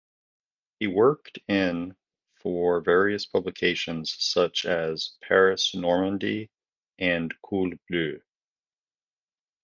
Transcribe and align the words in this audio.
He 0.79 0.87
worked 0.87 1.37
in 1.47 1.95
for 2.37 2.81
various 2.81 3.27
publications 3.27 4.15
such 4.17 4.65
as 4.65 5.11
"Paris 5.21 5.75
Normandie" 5.75 6.49
and 6.97 7.31
"Cols 7.43 7.75
bleus". 7.87 8.23